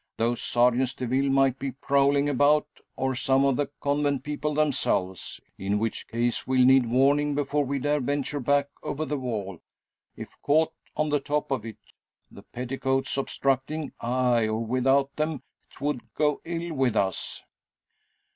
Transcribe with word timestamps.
Those 0.17 0.41
sergens 0.41 0.95
de 0.95 1.05
ville 1.05 1.29
might 1.29 1.59
be 1.59 1.73
prowling 1.73 2.27
about, 2.27 2.65
or 2.95 3.13
some 3.13 3.45
of 3.45 3.55
the 3.55 3.67
convent 3.79 4.23
people 4.23 4.55
themselves: 4.55 5.39
in 5.59 5.77
which 5.77 6.07
case 6.07 6.47
we'll 6.47 6.65
need 6.65 6.87
warning 6.89 7.35
before 7.35 7.63
we 7.65 7.77
dare 7.77 7.99
venture 7.99 8.39
back 8.39 8.69
over 8.81 9.05
the 9.05 9.19
wall. 9.19 9.61
If 10.15 10.35
caught 10.41 10.73
on 10.97 11.09
the 11.09 11.19
top 11.19 11.51
of 11.51 11.67
it, 11.67 11.77
the 12.31 12.41
petticoats 12.41 13.15
obstructing 13.15 13.93
aye, 13.99 14.47
or 14.47 14.65
without 14.65 15.15
them 15.17 15.43
'twould 15.69 16.01
go 16.15 16.41
ill 16.45 16.73
with 16.73 16.95
us." 16.95 17.43